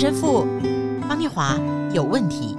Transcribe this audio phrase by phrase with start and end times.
[0.00, 0.46] 陈神父
[1.08, 1.58] 方念华
[1.92, 2.56] 有问题。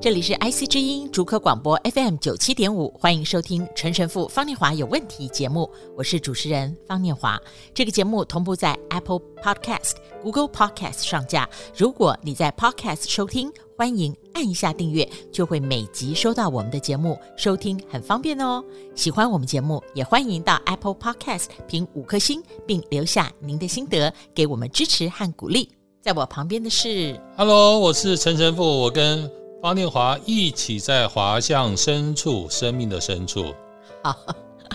[0.00, 7.38] 这里是 IC 之音竹科广播 FM 九七点五，欢迎收听陈神父方念华有问题节目，我是主持人方念华。
[7.74, 11.46] 这个节目同步在 Apple Podcast、Google Podcast 上架。
[11.76, 18.62] 如果你在 Podcast 收听，欢迎按一下订阅，就会每集收到我们的节目，收听很方便哦。
[18.94, 25.70] 喜欢我们节目，也欢迎到 Apple Podcast 评五颗星，并留下您的心得，给我们支持和鼓励。
[26.02, 29.26] 在我旁边的是，Hello，我是陈神父，我跟。
[29.62, 33.54] 方念华一起在华向深处，生命的深处。
[34.04, 34.14] 好，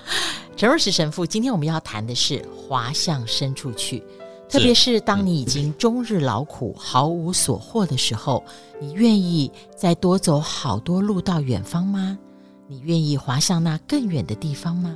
[0.58, 4.04] 陈若石神父，今天我们要谈的是华向深处去，
[4.52, 8.44] 特别是当你已经终日劳苦，毫无所获的时候，
[8.82, 12.20] 你愿意再多走好多路到远方吗？
[12.68, 14.94] 你愿意滑向那更远的地方吗？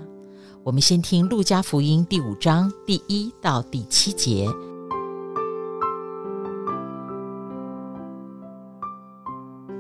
[0.62, 4.46] 我们先听路加福音第五章第一到第七节。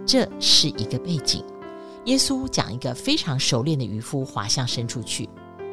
[0.05, 1.44] 这是一个背景。
[2.05, 5.28] 耶稣讲一个非常熟练的渔夫滑向深处去。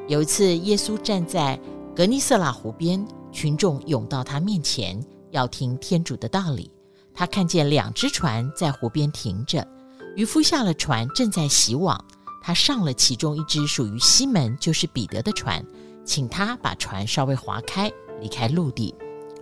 [0.08, 1.56] 有一次，耶稣站在
[1.94, 6.70] 格尼瑟拉湖边，群众涌到他面前，要听天主的道理。
[7.14, 9.66] 他看见两只船在湖边停着，
[10.14, 12.02] 渔夫下了船，正在洗网。
[12.42, 15.64] 他上了其中一只属于西门，就是彼得的船，
[16.04, 18.94] 请他把船稍微划开，离开陆地。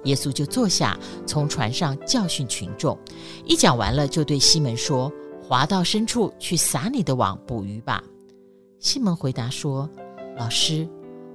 [0.05, 2.99] 耶稣就坐下，从船上教训群众。
[3.45, 8.03] 一讲完了，就对西门说：“划到深处去撒你的网捕鱼吧。”
[8.81, 9.89] 西门回答说
[10.37, 10.89] ：“老师，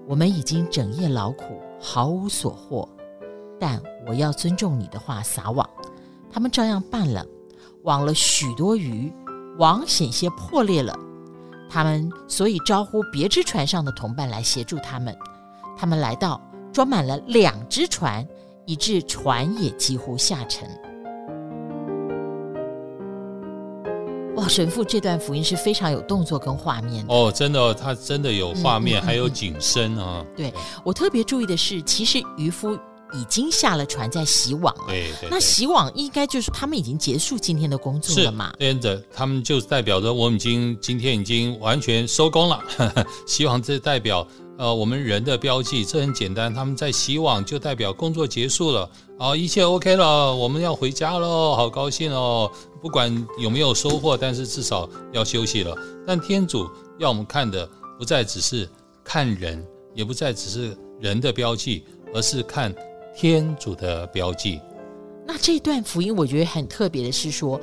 [0.07, 2.89] 我们已经整夜劳苦，毫无所获，
[3.59, 5.69] 但我要尊重你的话撒网。”
[6.33, 7.23] 他们照样办了，
[7.83, 9.13] 网了许多鱼，
[9.59, 10.97] 网险些破裂了。
[11.69, 15.15] 他们所以招呼别只船上的同伴来协助他们。
[15.77, 16.41] 他们来到，
[16.73, 18.27] 装满了两只船。
[18.67, 20.67] 以致船也几乎下沉。
[24.45, 30.23] 哇，神父这段福音是非常有动作跟画面的哦，真的，他真的有画面，嗯嗯嗯、还有景深啊。
[30.37, 32.77] 对，我特别注意的是，其实渔夫
[33.11, 34.83] 已经下了船在洗网了。
[34.87, 35.29] 对，对对。
[35.31, 38.53] 那洗网应该就是他们已经结束今天的工作了嘛？
[38.59, 42.63] 对的，他们就代表着我们已经今天已经完全收工了。
[43.25, 44.27] 洗网这代表。
[44.57, 46.53] 呃，我们人的标记，这很简单。
[46.53, 48.89] 他们在洗网，就代表工作结束了，
[49.19, 52.49] 啊，一切 OK 了，我们要回家喽，好高兴哦！
[52.81, 55.77] 不管有没有收获，但是至少要休息了。
[56.07, 58.69] 但天主要我们看的，不再只是
[59.03, 59.61] 看人，
[59.93, 61.83] 也不再只是人的标记，
[62.13, 62.73] 而是看
[63.13, 64.61] 天主的标记。
[65.27, 67.59] 那这段福音，我觉得很特别的是说。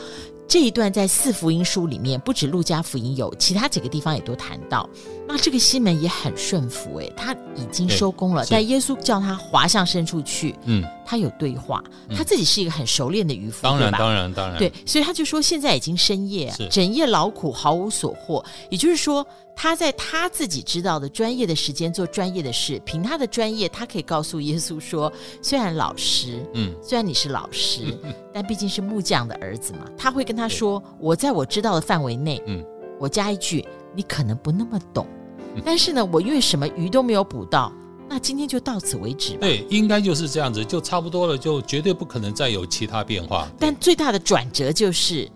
[0.53, 4.87] 这一段在四福音书里面，不止路加福音有，其他几个地方也都谈到。
[5.27, 10.55] 那这个西门也很顺服，诶，他已经收工了，但耶稣叫他滑向深处去。
[10.65, 11.83] 嗯，他有对话，
[12.17, 13.93] 他自己是一个很熟练的渔夫，当然？
[13.93, 18.45] 当然，当然，对，所以他就说现在已经深夜，整夜劳苦，毫无所获。
[18.71, 19.27] 也就是说。
[19.55, 32.65] 他在他自己知道的专业的时间做专业的事，凭他的专业，他可以告诉耶稣说：“虽然老师，嗯，虽然你是老师，嗯，但毕竟是木匠的儿子嘛。”他会跟他说：“我在我知道的范围内，嗯，
[32.99, 33.63] 我加一句，
[33.95, 35.07] 你可能不那么懂，
[35.55, 37.71] 嗯，但是呢，我因为什么鱼都没有捕到，
[38.12, 43.49] 那今天就到此为止吧。”对，应该就是这样子，就差不多了，就绝对不可能再有其他变化。
[43.59, 45.27] 但最大的转折就是，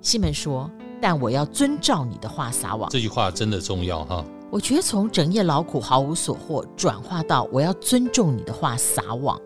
[0.00, 0.70] 西门说。
[1.02, 4.24] 但我要遵照你的话撒网，这句话真的重要哈。
[4.50, 9.38] 我觉得从整夜劳苦毫无所获，转化到我要尊重你的话撒网，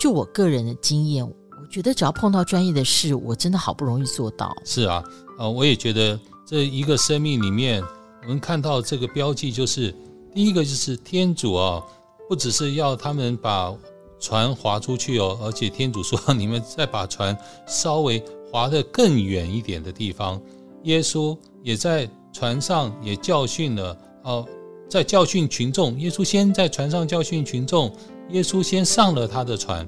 [0.00, 4.52] 就我个人的经验，我觉得只要碰到专业的事，我真的好不容易做到。
[4.64, 5.00] 是啊，
[5.38, 7.80] 呃，我也觉得这一个生命里面，
[8.24, 9.94] 我们看到这个标记，就是
[10.34, 11.80] 第一个就是天主啊，
[12.28, 13.74] 不只是要他们把
[14.18, 20.40] 船划出去哦，而且天主说你们再把船稍微划得更远一点的地方。
[20.84, 24.46] 耶稣也在船上也教训了，哦，
[24.88, 25.98] 在教训群众。
[25.98, 27.92] 耶稣先在船上教训群众，
[28.30, 29.86] 耶稣先上了他的船。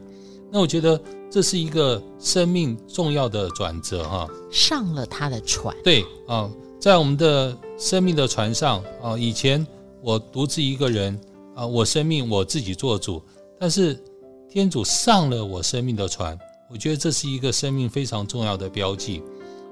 [0.50, 4.26] 那我觉得这是一个生命重要的转折哈。
[4.50, 5.76] 上了他的船。
[5.84, 9.64] 对啊，在我们的生命的船上啊，以前
[10.02, 11.18] 我独自一个人
[11.58, 13.20] 啊，我生命我自己做主。
[13.58, 14.00] 但是
[14.48, 16.38] 天主上了我生命的船，
[16.70, 19.20] 我觉得这是一个生命非常重要的标记。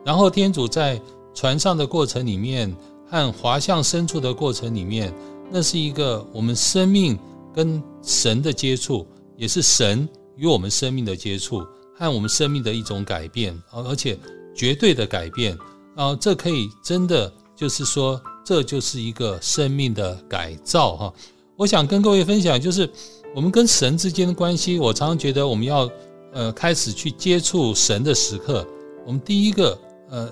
[0.05, 1.01] 然后天主在
[1.33, 2.75] 船上的过程里面
[3.09, 5.15] 和滑向深处的过程里面，
[5.49, 7.17] 那是一个我们生命
[7.55, 9.07] 跟神的接触，
[9.37, 11.65] 也是神与我们生命的接触
[11.97, 14.19] 和我们生命的一种改变，而而且
[14.57, 15.57] 绝对的改变
[15.95, 16.17] 啊！
[16.17, 21.15] 这可以真的就是说，这就是一个生命的改造哈！
[21.57, 22.89] 我想跟各位分享，就是
[23.35, 25.91] 我们跟神之间的关系，我常常觉得我们要
[26.33, 28.67] 呃开始去接触神的时刻，
[29.07, 29.79] 我们第一个
[30.11, 30.31] 呃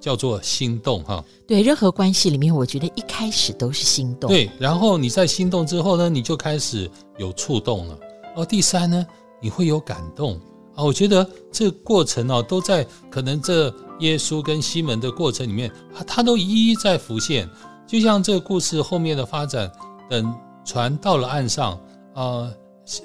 [0.00, 1.22] 叫做心动哈。
[1.46, 4.30] 对，任何关系里面，我觉得一开始都是心动。
[4.30, 7.98] 对，然后你在心动之后呢，你就开始有触动了。
[8.36, 9.06] 哦，第三呢，
[9.42, 10.40] 你会有感动
[10.74, 10.82] 啊。
[10.82, 13.66] 我觉得这个过程哦，都在可能这
[14.00, 17.46] 耶稣跟西门的过程里面，他他都一一在浮现。
[17.86, 19.70] 就像这个故事后面的发展，
[20.08, 21.72] 等船到了岸上，
[22.14, 22.52] 啊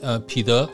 [0.01, 0.67] 呃，彼得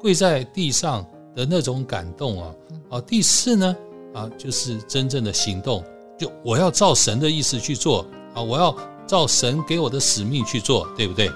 [0.00, 1.04] 跪在地上
[1.34, 2.54] 的那种感动啊，
[2.90, 3.76] 啊，第四呢，
[4.14, 5.84] 啊，就是真正的行动，
[6.18, 11.30] 就我要照神的意思去做啊，我要照神给我的使命去做，对不对？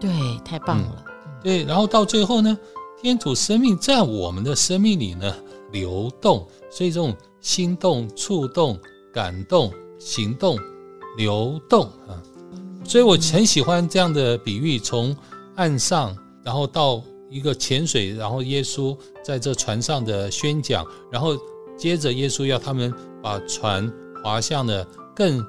[0.00, 0.10] 对，
[0.44, 1.04] 太棒了。
[1.06, 2.58] 嗯、对，然后到最后呢，
[3.00, 5.34] 天主生命在我们的生命里呢
[5.70, 8.78] 流动，所以这种心动、触动、
[9.12, 10.58] 感动、行动。
[11.18, 12.16] 流动啊，
[12.92, 15.16] 所以我很喜欢这样的比喻：从
[15.54, 18.94] 岸上，然后到一个浅水，然后耶稣
[19.24, 21.34] 在这船上的宣讲，然后
[21.74, 22.92] 接着耶稣要他们
[23.22, 23.90] 把船
[24.22, 24.86] 划向了
[25.16, 25.42] 更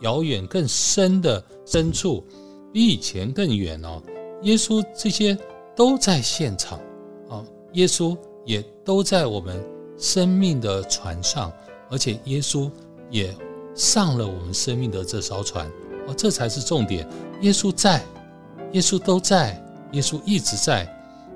[0.00, 2.24] 遥远、更深的深处，
[2.72, 4.02] 比以前更远哦。
[4.44, 5.36] 耶稣这些
[5.76, 6.78] 都在现场
[7.28, 7.44] 啊，
[7.74, 8.16] 耶稣
[8.46, 9.62] 也都在我们
[9.98, 11.52] 生命的船上，
[11.90, 12.70] 而且耶稣
[13.10, 13.36] 也。
[13.74, 15.70] 上了我们生命的这艘船
[16.06, 17.06] 哦，这才是重点。
[17.42, 18.02] 耶稣在，
[18.72, 19.62] 耶稣都在，
[19.92, 20.86] 耶稣一直在。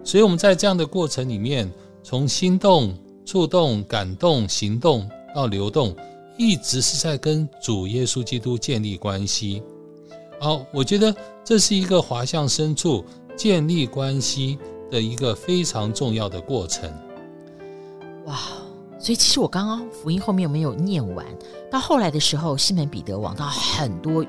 [0.02, 1.70] 所以我们在这样的过程里面，
[2.02, 2.94] 从心动、
[3.24, 5.94] 触动、感动、行动到流动，
[6.38, 9.62] 一直是在跟主耶稣基督建立关系。
[10.40, 11.14] 好，我觉得
[11.44, 13.04] 这是一个滑向深处
[13.36, 14.58] 建立关系
[14.90, 16.90] 的一个非常重要的过程。
[18.26, 18.38] 哇！
[18.98, 21.24] 所以其实我刚刚福音后面没有念完，
[21.70, 24.28] 到后来的时候，西门彼得网到很多鱼，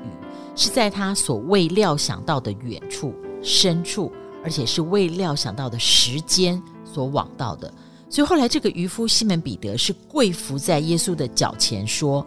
[0.56, 4.12] 是在他所未料想到的远处、深处，
[4.44, 7.74] 而且是未料想到的时间所望到的。
[8.09, 12.25] 所以后来这个渔夫西门彼得是跪伏在耶稣的脚前说：“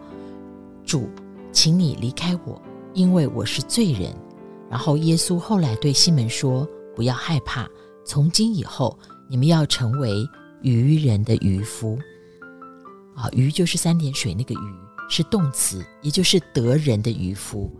[0.84, 1.08] 主，
[1.52, 2.60] 请你离开我，
[2.94, 4.14] 因为我是罪人。”
[4.70, 6.66] 然后耶稣后来对西门说
[6.96, 7.68] ：“不要害怕，
[8.04, 8.98] 从今以后
[9.28, 10.26] 你们要成为
[10.62, 11.98] 渔人的渔夫。”
[13.14, 14.74] 啊，鱼就是三点水那个鱼
[15.08, 17.70] 是动词，也就是得人的渔夫。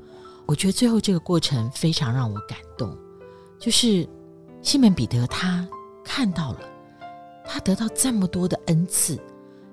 [0.47, 2.97] 我觉得最后这个过程非常让我感动，
[3.59, 4.07] 就是
[4.63, 5.67] 西门彼得他
[6.05, 6.61] 看到了，
[7.47, 9.19] 他得到这么多的恩赐，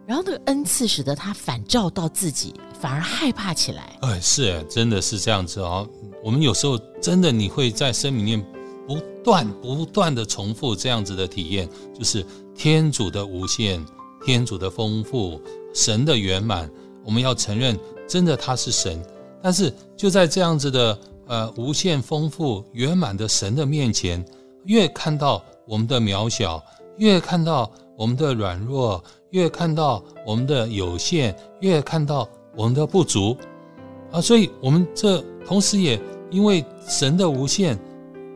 [0.06, 3.98] 然后那个恩赐使得他反照到自己，反而害怕起来。
[4.02, 5.88] 哎，是，真的是这样子哦。
[6.24, 8.46] 我们有时候真的你会在生命里面
[8.88, 12.26] 不断不断的重复这样子的体验，就是
[12.56, 13.86] 天主的无限。
[14.24, 15.42] 天主的丰富，
[15.74, 16.70] 神的圆满，
[17.04, 17.76] 我们要承认，
[18.08, 19.04] 真的他是神。
[19.42, 24.24] 但是就在这样子的呃无限丰富圆满的神的面前，
[24.66, 26.64] 越看到我们的渺小，
[26.98, 33.36] 越看到我们的软弱，越看到我们的有限，越看到我们的不足
[34.12, 34.20] 啊！
[34.20, 36.00] 所以，我们这同时也
[36.30, 37.80] 因为神的无限，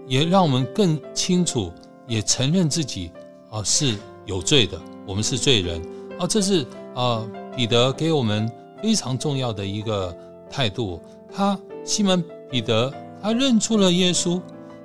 [0.07, 1.71] 也让我们更清楚，
[2.07, 3.11] 也承认自己
[3.49, 4.79] 啊是有罪的。
[5.05, 5.81] 我们是罪人
[6.17, 6.25] 啊！
[6.25, 6.65] 这是
[6.95, 7.23] 啊，
[7.55, 8.49] 彼得给我们
[8.81, 10.15] 非常重要的一个
[10.49, 10.99] 态度。
[11.31, 14.41] 他西门彼得，他认出了耶稣，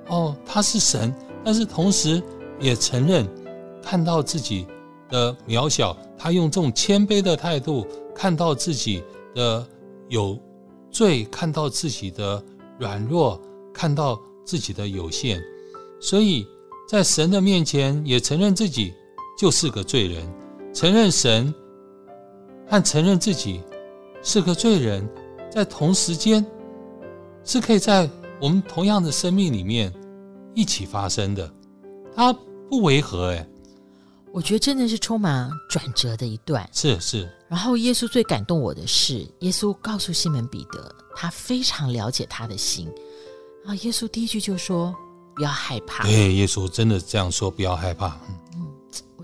[0.09, 1.15] 哦，他是神，
[1.45, 2.23] 但是同时
[2.59, 3.29] 也承认
[3.83, 4.67] 看到自己
[5.09, 5.97] 的渺小。
[6.19, 9.03] 他用这种谦卑的态度看到自己
[9.35, 9.67] 的
[10.09, 10.39] 有
[10.91, 12.43] 罪，看到自己的
[12.79, 13.41] 软弱，
[13.73, 15.41] 看到自己的有限，
[16.01, 16.47] 所以
[16.89, 18.95] 在神的面前也承认自己。
[19.39, 20.23] 就是个罪人，
[20.75, 21.55] 承认神
[22.69, 23.63] 和承认自己
[24.23, 25.09] 是个罪人，
[25.51, 26.45] 在同时间
[27.45, 28.09] 是可以在
[28.41, 29.93] 我们同样的生命里面
[30.55, 31.53] 一起发生的，
[32.15, 32.33] 它
[32.69, 33.47] 不违和哎。
[34.33, 37.29] 我觉得真的是充满转折的一段，是是。
[37.49, 42.89] 然后耶稣最感动我的是，耶稣告诉西门彼得，他非常了解他的心
[43.67, 43.75] 啊。
[43.75, 44.95] 耶稣第一句就说
[45.35, 48.17] ：“不要害怕。”对，耶稣真的这样说：“不要害怕。”
[48.55, 48.70] 嗯。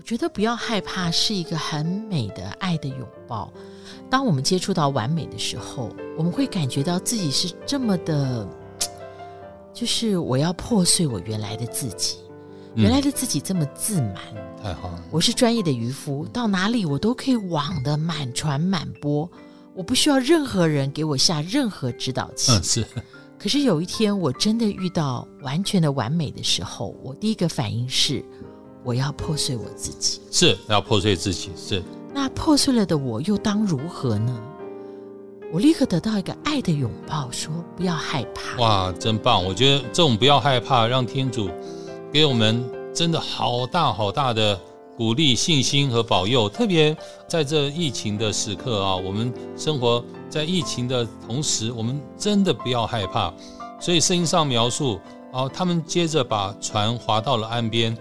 [0.07, 3.51] 觉得不要害怕是一个很美的爱的拥抱。
[4.09, 8.47] 当我们接触到完美的时候，我们会感觉到自己是这么的，
[9.73, 12.19] 就是我要破碎我原来的自己，
[12.73, 14.15] 原来的自己这么自满。
[14.63, 19.29] 太好了，我是专业的渔夫，到哪里我都可以网的满船满波，
[19.73, 22.53] 我不需要任何人给我下任何指导棋。
[22.53, 22.87] 嗯，是。
[23.37, 28.23] 可是有一天我真的遇到完全的完美的时候，我第一个反应是。
[28.83, 31.83] 我要破碎我自己，是要破碎自己，是。
[32.13, 34.39] 那破碎了的我又当如何呢？
[35.53, 38.59] 我立刻得到一个爱的拥抱，说不要害怕。
[38.61, 39.43] 哇，真棒！
[39.43, 41.49] 我觉得这种不要害怕，让天主
[42.11, 44.59] 给我们真的好大好大的
[44.97, 46.49] 鼓励、信心和保佑。
[46.49, 46.95] 特别
[47.29, 53.33] 在这疫情的时刻啊，我们生活在疫情的同时，我们真的不要害怕。
[53.79, 54.99] 所以圣经上描述
[55.31, 57.97] 啊，他们接着把船划到了岸边，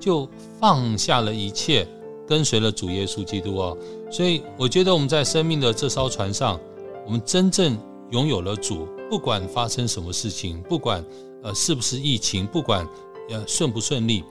[0.00, 0.28] 就
[0.58, 1.86] 放下了一切，
[2.26, 3.76] 跟随了主耶稣基督哦。
[4.10, 6.58] 所以我觉得我们在生命的这艘船上。
[7.06, 7.74] 我们真正
[8.10, 11.02] 拥有了主，不管发生什么事情，不管
[11.42, 12.86] 呃是不是疫情，不管
[13.30, 14.22] 呃顺不顺利，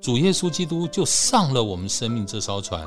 [0.00, 2.84] 主耶稣基督就上了我们生命这艘船。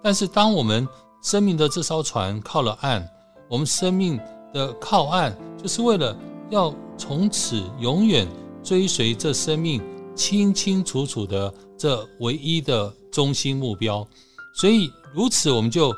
[0.00, 0.86] 但是当我们
[1.24, 3.04] 生命的这艘船靠了岸，
[3.48, 4.16] 我们生命
[4.54, 6.16] 的靠岸就是为了
[6.48, 8.28] 要从此永远
[8.62, 9.82] 追随这生命
[10.18, 14.06] 清清楚楚的这唯一的中心目标。
[14.54, 15.94] 所以如此，我们就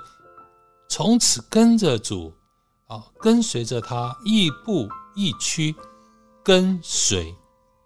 [0.88, 2.32] 从此跟着主。
[2.90, 5.72] 啊，跟随着他亦步亦趋，
[6.42, 7.32] 跟随、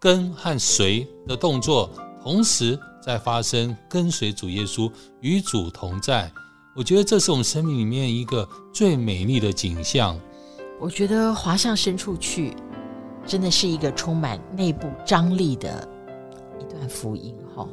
[0.00, 1.91] 跟和随的动作
[2.23, 6.33] 同时在发生，跟随主耶稣，与主同在。
[6.75, 10.19] 我觉得这是我们生命里面一个最美丽的景象。
[10.81, 12.57] 我觉得滑向深处去，
[13.26, 15.87] 真的是一个充满内部张力的
[16.88, 17.69] 福音哈。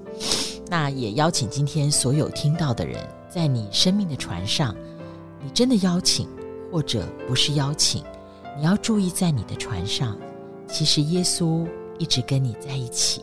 [0.68, 4.75] 那也邀请今天所有听到的人，在你生命的船上，
[5.44, 6.27] 你真的邀请。
[6.74, 8.01] 或者不是邀请，
[8.58, 10.18] 你要注意，在你的船上，
[10.70, 11.68] 其实耶稣
[12.00, 13.22] 一直跟你在一起。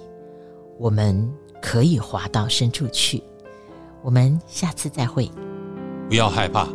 [0.76, 1.26] 我们
[1.62, 3.22] 可以划到深处去。
[4.02, 5.30] 我们下次再会。
[6.10, 6.68] 不要害怕，